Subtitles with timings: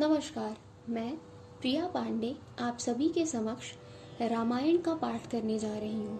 [0.00, 0.56] नमस्कार,
[0.88, 1.16] मैं
[1.60, 3.66] प्रिया पांडे आप सभी के समक्ष
[4.22, 6.18] रामायण का पाठ करने जा रही हूँ।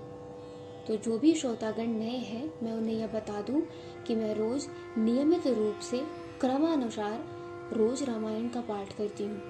[0.86, 3.60] तो जो भी श्रोतागण नए हैं, मैं उन्हें यह बता दूँ
[4.06, 4.66] कि मैं रोज
[4.98, 5.98] नियमित रूप से
[6.40, 7.18] क्रमानुसार
[7.72, 9.42] रोज रामायण का पाठ करती हूँ।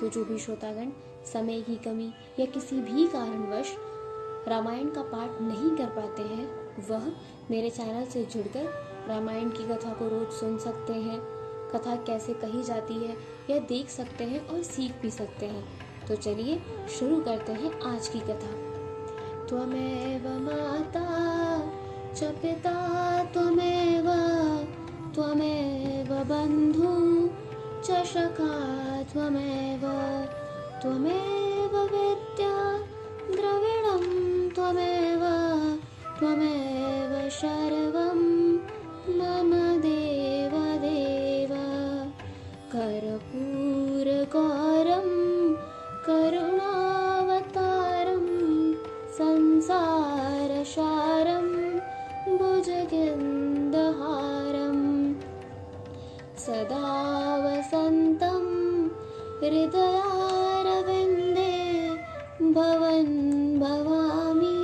[0.00, 0.92] तो जो भी श्रोतागण
[1.32, 2.10] समय की कमी
[2.40, 3.76] या किसी भी कारणवश
[4.48, 6.48] रामायण का पाठ नहीं कर पाते हैं,
[6.88, 7.12] वह
[7.50, 8.72] मेरे चैनल से जुड़कर
[9.08, 11.20] रामायण की कथा को रोज सुन सकते हैं।
[11.72, 15.64] कथा कैसे कही जाती है यह देख सकते हैं और सीख भी सकते हैं।
[16.06, 16.60] तो चलिए
[16.98, 18.52] शुरू करते हैं आज की कथा।
[19.46, 21.06] त्वमेव माता
[22.14, 22.76] च पिता
[23.24, 24.06] त्वमेव
[25.14, 26.92] त्वमेव बन्धु
[27.84, 28.54] च सखा
[29.02, 29.84] त्वमेव
[30.82, 32.56] त्वमेव विद्या
[33.36, 34.04] द्रविणं
[34.48, 35.22] त्वमेव
[36.18, 38.17] त्वमेव सर्वं
[49.18, 49.86] संसारसारं
[52.38, 53.16] भुजगन्धहारं।
[56.38, 56.90] सदा
[57.36, 58.44] वसन्तं
[59.40, 60.36] हृदयारविन्दे
[62.52, 63.16] भवन्
[63.60, 64.60] भवामि,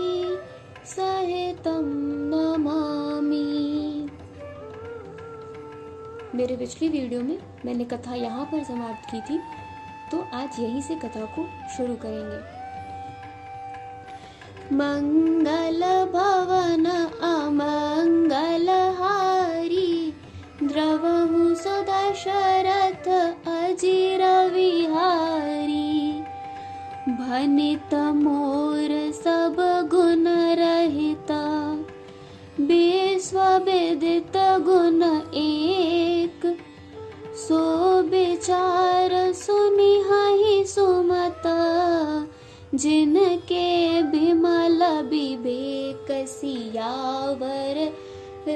[0.87, 1.87] सहितं
[2.31, 3.51] नमामि।
[6.35, 9.37] मेरे पिछली वीडियो में मैंने कथा यहाँ पर समाप्त की थी
[10.11, 11.43] तो आज यहीं से कथा को
[11.77, 12.63] शुरू करेंगे।
[14.73, 15.57] मङ्गलभवन
[17.31, 17.54] आम्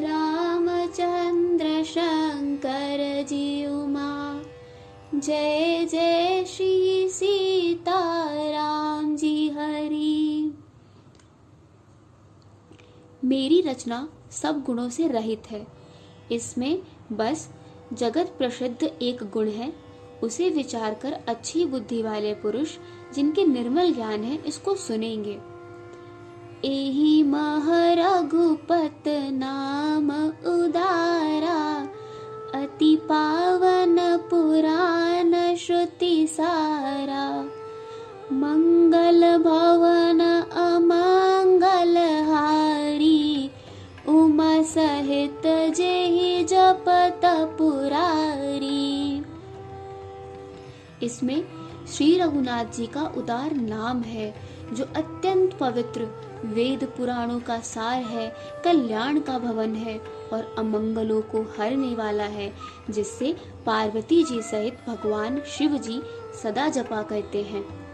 [0.01, 4.43] रामचंद्र शंकर जी उमा
[5.15, 10.59] जय जय श्री सीता राम जी हरि।
[13.25, 15.67] मेरी रचना सब गुणों से रहित है।
[16.33, 16.83] इसमें
[17.13, 17.51] बस
[17.93, 19.73] जगत प्रसिद्ध एक गुण है,
[20.23, 22.77] उसे विचार कर अच्छी बुद्धि वाले पुरुष
[23.15, 25.58] जिनके निर्मल ज्ञान है इसको सुनेंगे।
[26.65, 31.89] एही मह रघुपत नाम उदारा।
[32.61, 33.97] अति पावन
[34.31, 37.45] पुराण श्रुति सारा।
[38.33, 40.21] मंगल भवन
[40.53, 41.97] अमंगल
[42.33, 43.51] हारी।
[44.09, 47.21] उमा सहित जेहि जपत
[47.59, 49.23] पुरारी।
[51.03, 51.45] इसमें
[51.97, 54.35] श्री रघुनाथ जी का उदार नाम है,
[54.73, 58.35] जो अत्यंत पवित्र वेद पुराणों का सार है,
[58.65, 60.01] कल्याण का भवन है
[60.33, 62.53] और अमंगलों को हरने वाला है,
[62.91, 66.03] जिससे पार्वती जी सहित भगवान शिव जी
[66.43, 67.89] सदा जपा करते हैं।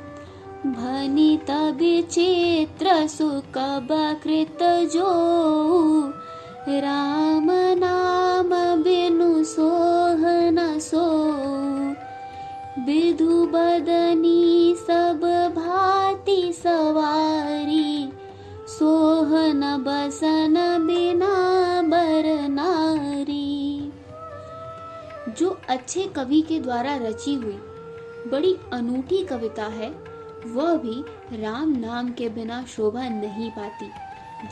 [0.72, 5.08] भनी विचित्र सुख बकृत जो,
[6.68, 7.46] राम
[7.78, 11.24] नाम बिनु सोह सो।
[12.86, 15.20] विधु बदनी सब
[15.56, 17.83] भांति सवारी
[18.84, 20.54] सोहन बसन
[20.86, 21.34] बिना
[21.82, 23.92] बर नारी।
[25.38, 27.56] जो अच्छे कवि के द्वारा रची हुई
[28.30, 29.90] बड़ी अनूठी कविता है,
[30.46, 31.04] वह भी
[31.42, 33.90] राम नाम के बिना शोभा नहीं पाती।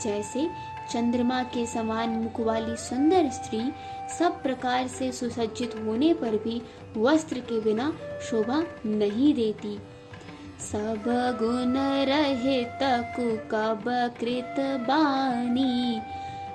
[0.03, 0.49] जैसे
[0.93, 3.71] चंद्रमा के समान मुख वाली सुंदर स्त्री
[4.19, 6.61] सब प्रकार से सुसज्जित होने पर भी
[6.97, 7.93] वस्त्र के बिना
[8.31, 9.79] शोभा नहीं देती।
[10.61, 11.03] सब
[11.41, 12.79] गुण रहित
[13.15, 13.83] कुकब
[14.19, 16.01] कृत बानी।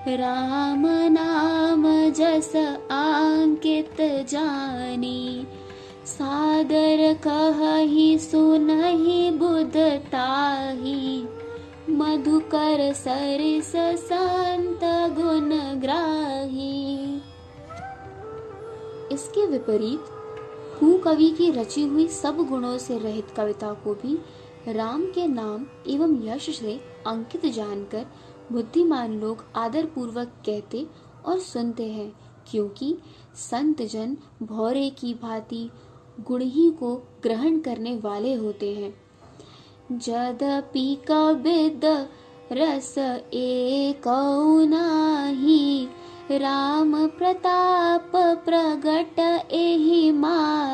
[0.08, 2.52] राम नाम जस
[2.90, 3.96] अंकित
[4.30, 5.46] जानी।
[6.06, 11.28] सादर कहि सुनहि बुधताही
[11.90, 13.72] मधुकर सरिस
[14.02, 14.80] संत
[15.18, 17.20] गुण ग्राही।
[19.12, 20.14] इसके विपरीत
[20.80, 24.18] कवि की रची हुई सब गुणों से रहित कविता को भी
[24.68, 28.06] राम के नाम एवं यश से अंकित जानकर
[28.52, 30.86] बुद्धिमान लोग आदर पूर्वक कहते
[31.26, 32.12] और सुनते हैं,
[32.50, 32.96] क्योंकि
[33.34, 35.70] संत जन भौरे की भांति
[36.20, 38.94] गुण ही को ग्रहण करने वाले होते हैं।
[39.92, 41.84] जदपि कबिद
[42.52, 42.94] रस
[43.34, 44.08] एक
[44.68, 45.88] नाही,
[46.30, 48.12] राम प्रताप
[48.44, 49.18] प्रगट
[49.52, 50.67] एहि माही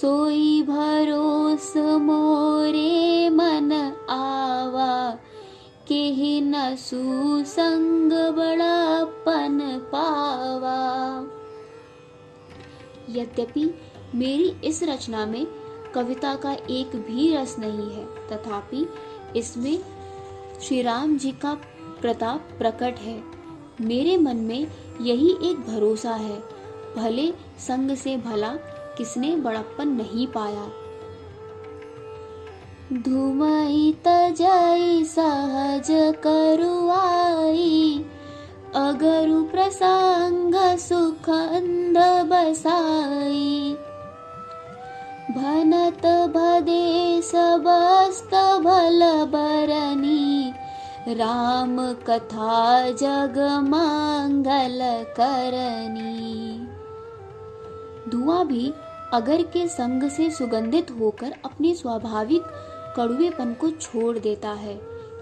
[0.00, 3.72] सोई भरोस मोरे मन
[4.10, 5.10] आवा।
[5.88, 9.58] के न सुसंग बड़ापन
[9.92, 10.76] पावा।
[13.10, 13.74] यद्यपि
[14.14, 15.46] मेरी इस रचना में
[15.94, 18.88] कविता का एक भी रस नहीं है, तथापि
[19.36, 19.78] इसमें
[20.62, 21.54] श्री राम जी का
[22.00, 23.22] प्रताप प्रकट है।
[23.80, 24.66] मेरे मन में
[25.00, 26.42] यही एक भरोसा है,
[26.96, 28.56] भले संग से भला
[28.98, 30.66] किसने बड़प्पन नहीं पाया।
[32.92, 35.88] धुमई तजई सहज
[36.26, 38.04] करुआई,
[38.74, 43.76] अगरु प्रसंग सुखंद बसाई।
[45.30, 46.06] भनत
[46.36, 48.34] भदे सबस्त
[48.64, 50.52] भल बरनी,
[51.08, 54.78] राम कथा जग मंगल
[55.16, 56.68] करनी।
[58.10, 58.72] धुआँ भी
[59.12, 62.42] अगर के संग से सुगंधित होकर अपने स्वाभाविक
[62.96, 64.74] कड़ुएपन को छोड़ देता है।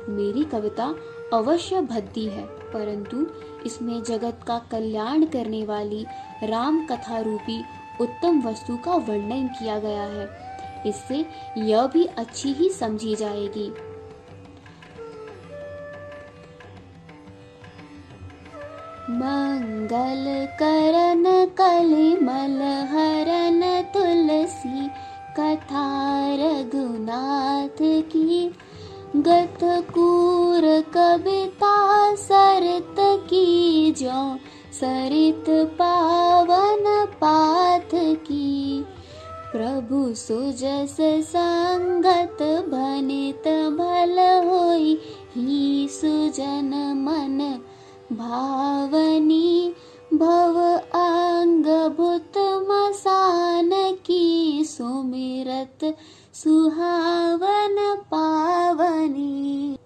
[0.08, 0.94] मेरी कविता
[1.32, 3.26] अवश्य भद्दी है, परंतु
[3.66, 6.04] इसमें जगत का कल्याण करने वाली
[6.42, 7.62] राम कथा रूपी
[8.00, 10.28] उत्तम वस्तु का वर्णन किया गया है।
[10.86, 11.24] इससे
[11.58, 13.72] यह भी अच्छी ही समझी जाएगी।
[19.10, 21.24] मंगल करन
[21.58, 23.60] कलिमल हरन
[23.94, 24.86] तुलसी
[25.38, 25.86] कथा
[26.34, 28.54] रघुनाथ की।
[29.16, 31.76] गत कूर कविता
[32.14, 34.36] सरत की जो
[34.72, 38.84] सरित पावन पाथ की।
[39.52, 40.96] प्रभु सुजस
[41.30, 43.48] संगत बनित
[43.78, 44.18] भल
[44.48, 45.00] होई
[45.36, 47.60] ही सुजन मन
[48.12, 49.74] भावनी
[50.14, 50.58] भव
[50.94, 51.64] अंग
[51.96, 52.38] भूत
[52.68, 53.70] मसान
[54.06, 55.96] की सुमिरत
[56.34, 57.76] सुहावन
[58.10, 59.78] पावनी।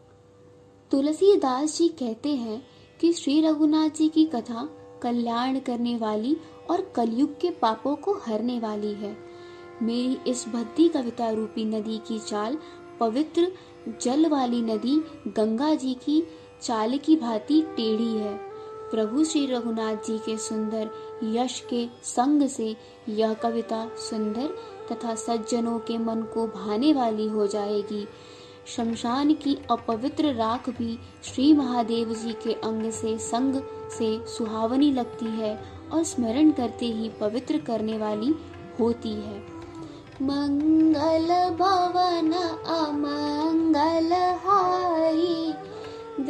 [0.91, 2.67] तुलसीदास जी कहते हैं
[3.01, 4.69] कि श्री रघुनाथ जी की कथा
[5.03, 6.37] कल्याण करने वाली
[6.71, 9.17] और कलयुग के पापों को हरने वाली है।
[9.83, 12.59] मेरी इस भक्ति कविता रूपी नदी की चाल
[13.01, 13.53] पवित्र
[14.03, 16.23] जल वाली नदी गंगा जी की
[16.63, 18.35] चाल की भांति टेढ़ी है।
[18.91, 20.91] प्रभु श्री रघुनाथ जी के सुंदर
[21.25, 22.77] यश के संग से
[23.09, 24.55] यह कविता सुंदर
[24.93, 28.09] तथा सज्जनों के मन को भाने वाली हो जाएगी।
[28.67, 33.63] शमशान की अपवित्र राख भी श्री महादेव जी के अंग से संग
[33.99, 38.35] से सुहावनी लगती है और स्मरण करते ही पवित्र करने वाली
[38.81, 39.39] होती है।
[40.23, 42.33] मंगल भवन
[42.67, 45.53] अमंगल हारी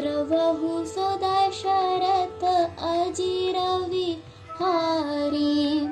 [0.06, 2.44] बहु सुदशरथ
[2.82, 4.22] अजिरवि
[4.60, 5.88] हरि।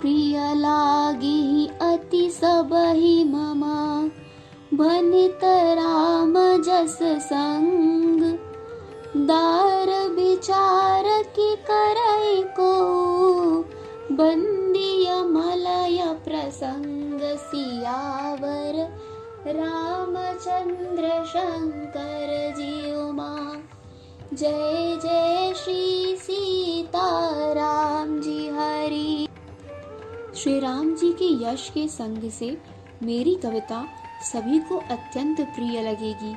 [0.00, 3.62] प्रियलागि अति सबहि मम
[4.76, 8.22] भनित राम जस संग
[9.16, 12.72] दार विचार रामजसङ्गार विचारी करको
[14.14, 17.20] बन्दिय मलय प्रसङ्ग
[19.52, 23.62] रामचंद्र शंकर जी उमा
[24.34, 27.08] जय जय श्री सीता
[27.52, 29.28] राम जी हरि
[30.36, 32.58] श्री राम जी के यश के संग से
[33.02, 33.84] मेरी कविता
[34.32, 36.34] सभी को अत्यंत प्रिय लगेगी।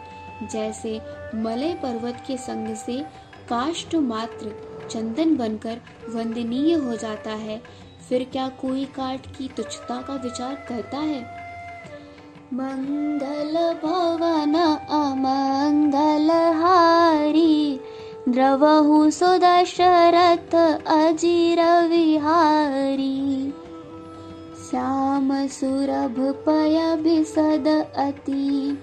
[0.47, 1.01] जैसे
[1.35, 2.99] मलय पर्वत के संग से
[3.49, 4.55] काष्ट मात्र
[4.91, 7.61] चंदन बनकर वंदनीय हो जाता है।
[8.09, 11.42] फिर क्या कोई काट की तुच्छता का विचार करता है?
[12.53, 14.55] मङ्गलभवन
[14.89, 17.79] अमङ्गलहारि
[18.29, 23.53] द्रवहु सुदशरथ अजीरविहारि।
[24.69, 26.33] श्याम सुरभ
[27.97, 28.77] अति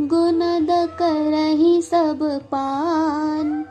[0.00, 3.64] गुणद करहि सब पान।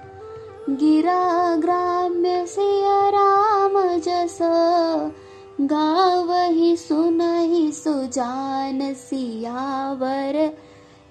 [0.70, 4.38] गिरा ग्राम्य सिय राम जस
[5.62, 10.58] गावही सुनहि सुजान सियावर,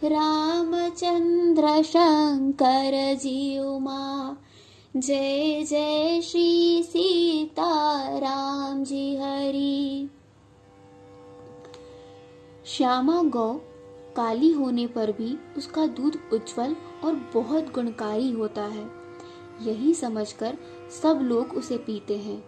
[0.05, 4.37] रामचंद्र शंकर जी उमा
[4.97, 10.11] जय जय श्री सीता राम जी हरि।
[12.67, 13.55] श्यामा गौ
[14.17, 18.91] काली होने पर भी उसका दूध उज्जवल और बहुत गुणकारी होता है।
[19.63, 20.57] यही समझकर
[21.03, 22.45] सब लोग उसे पीते हैं।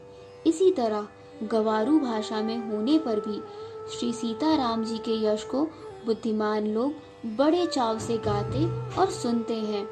[0.47, 1.09] इसी तरह
[1.43, 3.43] गवारू भाषा में होने पर भी
[3.93, 5.65] श्री सीताराम जी के यश को
[6.07, 6.95] बुद्धिमान लोग
[7.27, 8.67] बड़े चाव से गाते
[9.01, 9.89] और सुनते हैं।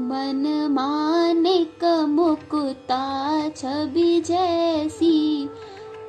[0.00, 1.66] मन माने
[2.06, 5.50] मुकुता, छवि जैसी,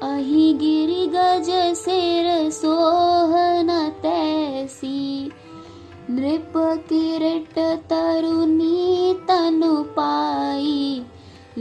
[0.04, 5.32] अही गिर गज सिर सोहन तैसी।
[6.10, 11.06] नृप किरट तरुणी तनु पाई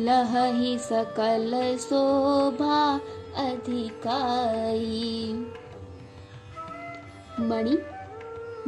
[0.00, 3.00] लहही सकल शोभा
[3.37, 5.33] अधिकाई।
[7.40, 7.78] मणि,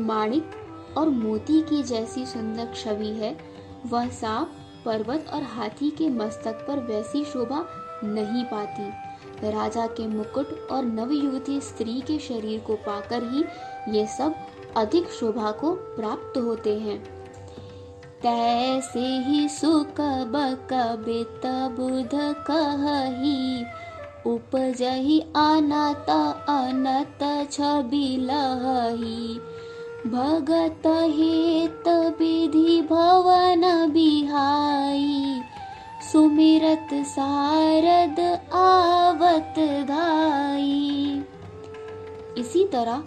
[0.01, 0.51] माणिक
[0.99, 3.39] और मोती की जैसी सुंदर छवि है।
[3.87, 4.53] वह सांप,
[4.85, 7.67] पर्वत और हाथी के मस्तक पर वैसी शोभा
[8.05, 8.91] नहीं पाती।
[9.51, 13.45] राजा के मुकुट और नवयुवती स्त्री के शरीर को पाकर ही
[13.99, 14.35] ये सब
[14.77, 17.22] अधिक शोभा को प्राप्त होते हैं।
[18.23, 20.00] तैसे ही सुख
[20.33, 22.11] बकबित बुध
[22.50, 23.64] कही
[24.26, 26.11] उपजही अनत
[26.49, 29.41] अनत छवि लही
[30.07, 31.88] भगत हेत
[32.21, 35.41] विधि भवन बिहाई।
[36.12, 38.21] सुमिरत सारद
[38.55, 39.55] आवत
[39.88, 41.23] धाई।
[42.38, 43.02] इसी तरह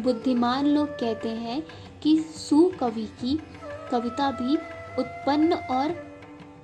[0.00, 1.62] बुद्धिमान लोग कहते हैं
[2.02, 3.38] कि सुकवि की
[3.90, 4.56] कविता भी
[4.98, 6.10] उत्पन्न और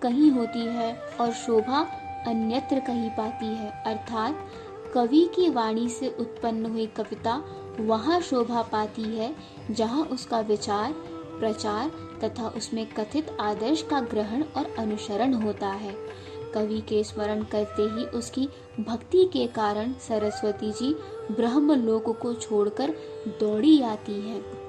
[0.02, 1.80] कहीं होती है और शोभा
[2.26, 4.46] अन्यत्र कहीं पाती है। अर्थात,
[4.94, 7.44] कवि की वाणी से उत्पन्न हुई कविता
[7.80, 9.36] वहाँ शोभा पाती है,
[9.70, 10.92] जहाँ उसका विचार,
[11.40, 11.88] प्रचार
[12.24, 15.94] तथा उसमें कथित आदर्श का ग्रहण और अनुसरण होता है।
[16.54, 18.48] कवि के स्मरण करते ही उसकी
[18.80, 20.94] भक्ति के कारण सरस्वती जी
[21.34, 22.90] ब्रह्म लोक को छोड़कर
[23.28, 24.65] दौड़ी आती है।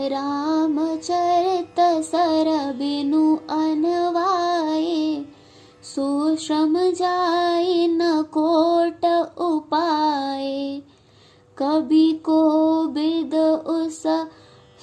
[0.00, 5.24] रामचरित सर बिनु अनवाए
[5.82, 9.04] सो श्रम जाए न कोट
[9.38, 10.82] उपाय।
[11.58, 12.42] कभी को
[12.88, 13.34] बिद
[13.66, 14.06] उस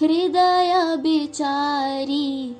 [0.02, 2.56] हृदय बिचारी,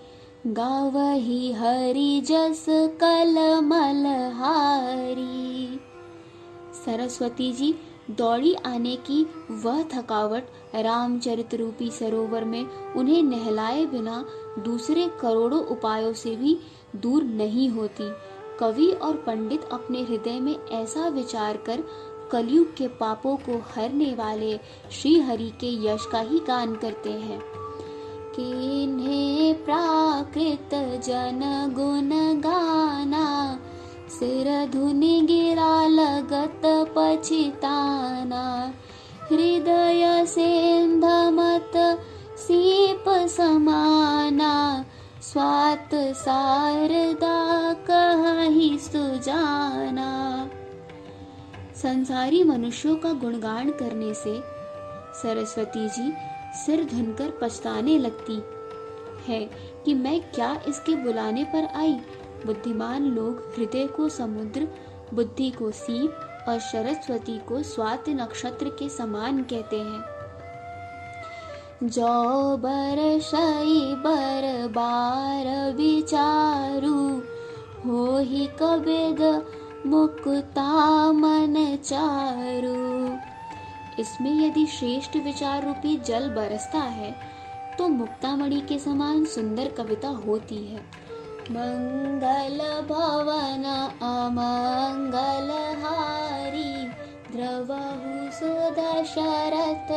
[0.48, 5.80] गावही हरि जस कलमल हारी।
[6.86, 7.76] सरस्वती जी
[8.12, 10.44] दौड़ी आने की वह थकावट
[10.76, 14.26] रामचरित रूपी सरोवर में उन्हें नहलाए बिना
[14.60, 16.60] दूसरे करोड़ों उपायों से भी
[16.96, 18.12] दूर नहीं होती।
[18.60, 21.84] कवि और पंडित अपने हृदय में ऐसा विचार कर
[22.32, 24.60] कलयुग के पापों को हरने वाले
[24.92, 27.42] श्री हरि के यश का ही गान करते हैं।
[29.54, 30.70] प्राकृत
[31.06, 32.10] जन गुण
[32.42, 33.60] गाना
[34.16, 38.74] सिर धुनि गिरा लगत पछिताना।
[39.32, 41.72] हृदय सेंधमत
[42.38, 44.86] सीप समाना।
[45.22, 50.50] स्वात सारदा कही सुजाना।
[51.76, 54.44] संसारी मनुष्यों का गुणगान करने से
[55.22, 56.14] सरस्वती जी
[56.66, 58.44] सिर धुनकर पछताने लगती
[59.28, 59.50] है
[59.86, 62.00] कि मैं क्या इसके बुलाने पर आई?
[62.46, 64.68] बुद्धिमान लोग हृदय को समुद्र,
[65.14, 70.04] बुद्धि को सीप और सरस्वती को स्वाति नक्षत्र के समान कहते हैं।
[71.84, 76.94] जो बर शई बर बार विचारू
[77.86, 79.22] हो ही कबेद
[79.86, 82.76] मुक्ता मन चारु।
[84.02, 87.16] इसमें यदि श्रेष्ठ विचार रूपी जल बरसता है
[87.78, 90.82] तो मुक्तामणि के समान सुंदर कविता होती है।
[91.54, 94.32] मङ्गलभवन भवनमङ्गलहारि
[97.34, 99.92] द्रवहु सुदशरथ शरत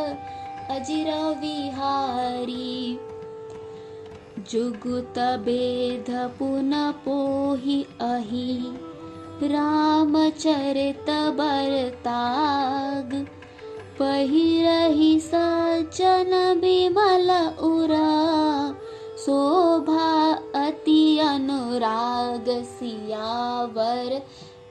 [4.50, 6.72] जुगुतभेद जुगुत पुन
[7.04, 7.78] पोहि
[8.08, 8.50] अहि
[9.54, 13.14] रामचरित बरताग
[14.00, 15.32] पहिरहि स
[15.98, 16.78] जन वि
[17.70, 18.10] उरा
[19.24, 20.08] शोभा
[20.88, 24.22] अति अनुराग सियावर,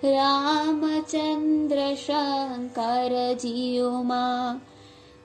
[0.06, 4.62] रामचंद्र शंकर जियुमा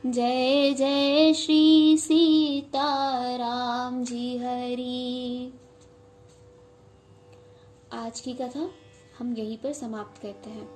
[0.07, 5.53] जय जय श्री सीता राम जी हरी।
[7.93, 8.71] आज की कथा
[9.19, 10.69] हम यहीं पर समाप्त करते हैं।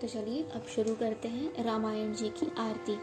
[0.00, 2.98] तो चलिए अब शुरू करते हैं रामायण जी की आरती।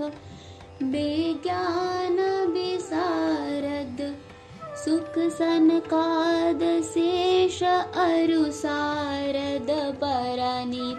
[0.00, 2.16] बाल्मीक विज्ञान
[2.52, 4.16] विशारद
[4.84, 9.70] सुख सनकाद शेष अरुसारद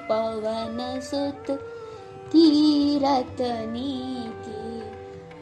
[0.09, 1.51] पवन सुत
[2.31, 4.81] तीरथ नीति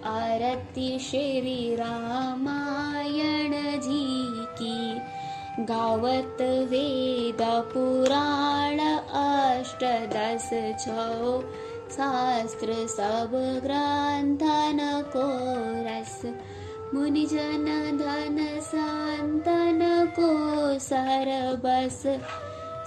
[0.05, 4.99] आरती श्री रामायण जी की।
[5.63, 9.83] गावत वेद पुराण अष्ट
[10.13, 10.49] दस
[10.85, 11.43] छो
[11.91, 15.25] शास्त्र सब ग्रंथन को
[15.87, 16.21] रस
[16.93, 17.65] मुनिजन
[17.97, 20.29] धन संतन को
[20.79, 22.03] सरबस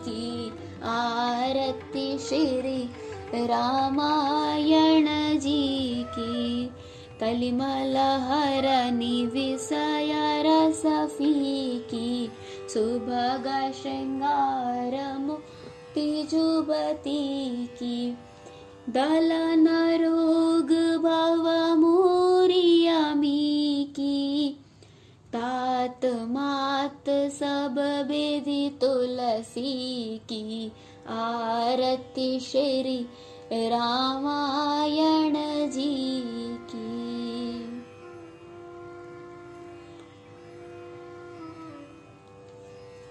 [0.04, 0.52] की।
[0.84, 2.90] आरति श्री
[3.46, 6.70] रामायण जी की।
[7.20, 7.96] कलिमल
[8.26, 10.12] हरनि विषय
[10.46, 12.30] रसफी की
[12.74, 18.10] सुभग श्रृंगार मुक्ति जुबती की
[18.88, 19.68] दलन
[20.02, 20.70] रोग
[21.02, 21.48] भव
[21.78, 23.34] मोरियमी
[23.96, 24.48] की
[25.34, 27.74] तात मात सब
[28.08, 29.76] बेदी तुलसी
[30.28, 30.72] की
[31.10, 33.00] आरती श्री
[33.70, 35.34] रामायण
[35.70, 36.27] जी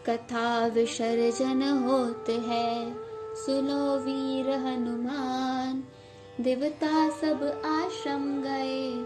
[0.09, 2.95] कथा विसर्जन होत है।
[3.35, 5.83] सुनो वीर हनुमान,
[6.43, 9.05] देवता सब आश्रम गए,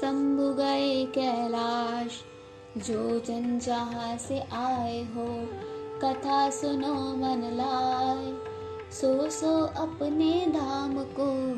[0.00, 2.24] शंभु गए कैलाश।
[2.78, 5.48] जो जन जहाँ से आए हो,
[6.04, 8.34] कथा सुनो मन लाए।
[8.92, 11.52] सो सो अपने धाम को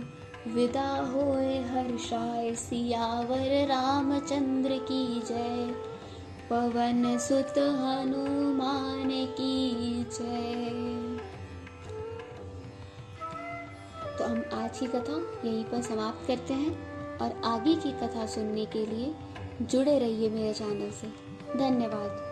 [0.50, 5.91] विदा होए हर्षाय सियावर, रामचंद्र की जय।
[6.52, 10.70] पवन सुत हनुमान की जय।
[14.18, 16.72] तो हम आज की कथा यहीं पर समाप्त करते हैं
[17.18, 19.14] और आगे की कथा सुनने के लिए
[19.62, 21.06] जुड़े रहिए मेरे चैनल से।
[21.58, 22.31] धन्यवाद।